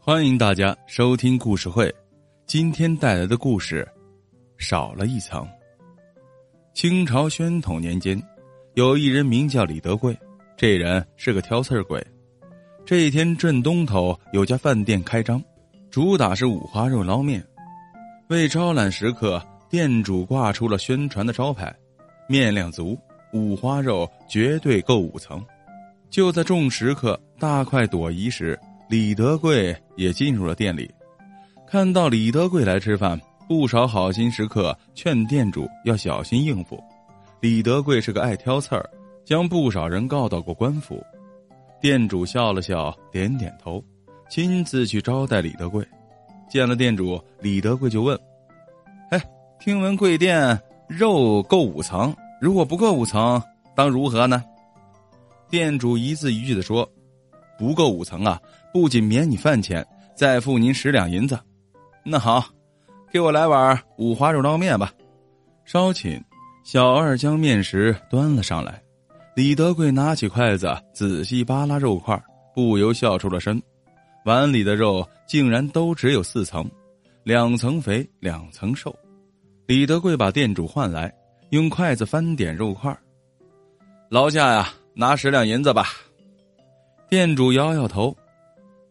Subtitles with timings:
[0.00, 1.94] 欢迎大家收听故事会，
[2.46, 3.86] 今天带来的故事
[4.56, 5.46] 少了一层。
[6.72, 8.18] 清朝宣统年间，
[8.74, 10.18] 有一人名叫李德贵，
[10.56, 12.02] 这人是个挑刺儿鬼。
[12.86, 15.42] 这一天镇东头有家饭店开张，
[15.90, 17.44] 主打是五花肉捞面。
[18.28, 21.74] 为招揽食客，店主挂出了宣传的招牌：
[22.26, 22.98] 面量足，
[23.34, 25.44] 五花肉绝对够五层。
[26.08, 28.58] 就在众食客大快朵颐时，
[28.88, 30.90] 李德贵也进入了店里，
[31.68, 36.82] 看到李德贵来吃饭，不少好心食客劝店主要小心应付。
[37.40, 38.90] 李德贵是个爱挑刺儿，
[39.24, 41.00] 将不少人告到过官府。
[41.80, 43.80] 店主笑了笑，点点头，
[44.28, 45.86] 亲自去招待李德贵。
[46.48, 48.18] 见了店主，李德贵就问
[49.10, 49.22] ：“哎，
[49.60, 53.40] 听闻贵店肉够五层，如果不够五层，
[53.76, 54.42] 当如何呢？”
[55.48, 56.90] 店主一字一句的说
[57.58, 58.40] ：“不够五层啊。”
[58.70, 61.38] 不仅免你饭钱，再付您十两银子。
[62.04, 62.44] 那好，
[63.10, 64.92] 给我来碗五花肉捞面吧。
[65.64, 66.22] 稍寝，
[66.64, 68.80] 小二将面食端了上来。
[69.34, 72.22] 李德贵拿起筷子仔细扒拉肉块，
[72.54, 73.60] 不由笑出了声。
[74.24, 76.70] 碗里的肉竟然都只有四层，
[77.24, 78.94] 两层肥，两层瘦。
[79.66, 81.12] 李德贵把店主唤来，
[81.50, 82.96] 用筷子翻点肉块。
[84.10, 85.86] 劳驾呀，拿十两银子吧。
[87.08, 88.14] 店主摇摇头。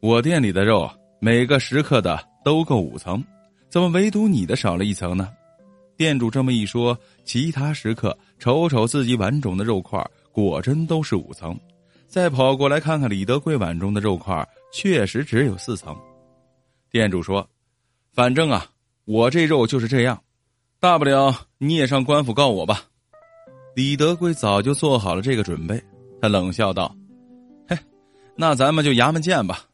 [0.00, 3.22] 我店里的肉，每个食客的都够五层，
[3.68, 5.28] 怎么唯独你的少了一层呢？
[5.96, 11.52] 店主这么一说，其他食客瞅瞅自己碗中的肉块，果真都是五层；
[12.06, 15.96] 再跑过来看看李德贵碗中的肉块，确实只有四层。
[16.90, 17.44] 店主说
[18.14, 18.64] ：“反正啊，
[19.06, 20.22] 我这肉就是这样，
[20.78, 22.82] 大不了你也上官府告我吧。”
[23.74, 25.82] 李德贵早就做好了这个准备，
[26.22, 26.94] 他冷笑道：“，
[28.36, 29.64] 那咱们就衙门见吧。”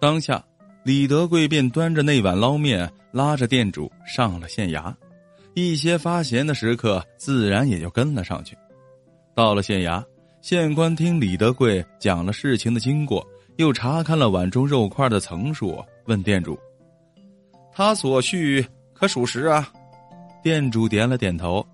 [0.00, 0.44] 当下，
[0.82, 4.94] 李德贵便端着那碗捞面，拉着店主上了县衙。
[5.54, 8.56] 一些发闲的食客自然也就跟了上去。
[9.34, 10.04] 到了县衙，
[10.42, 13.24] 县官听李德贵讲了事情的经过，
[13.56, 16.58] 又查看了碗中肉块的层数，问店主
[17.72, 19.72] ：“他所叙可属实啊？”
[20.42, 21.64] 店主点了点头：“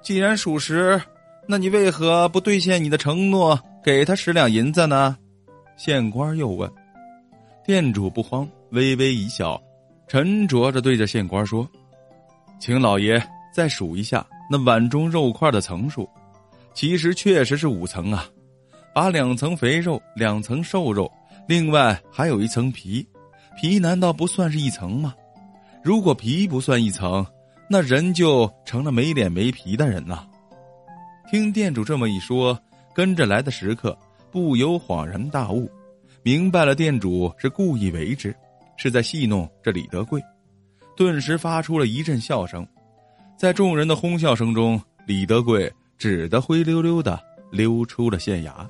[0.00, 0.98] 既然属实，
[1.46, 5.18] 那你为何不兑现你的承诺，给他十两银子呢？”
[5.78, 6.70] 县官又问。
[7.64, 9.58] 店主不慌，微微一笑，
[10.08, 11.66] 沉着着对着县官说
[12.58, 13.22] ：“请老爷
[13.54, 16.08] 再数一下那碗中肉块的层数，
[16.74, 18.26] 其实确实是五层啊。
[18.92, 21.10] 把两层肥肉，两层瘦肉，
[21.46, 23.06] 另外还有一层皮，
[23.56, 25.14] 皮难道不算是一层吗？
[25.84, 27.24] 如果皮不算一层，
[27.70, 30.26] 那人就成了没脸没皮的人呐。”
[31.30, 32.58] 听店主这么一说，
[32.92, 33.96] 跟着来的食客
[34.30, 35.70] 不由恍然大悟。
[36.22, 38.34] 明白了，店主是故意为之，
[38.76, 40.20] 是在戏弄这李德贵，
[40.96, 42.66] 顿时发出了一阵笑声。
[43.36, 47.18] 在众人的哄笑声中，李德贵只得灰溜溜的
[47.50, 48.66] 溜出了县衙。